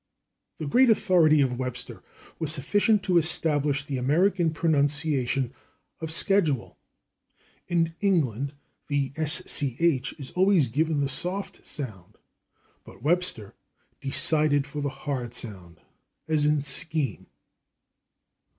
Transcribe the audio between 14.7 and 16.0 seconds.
the hard sound,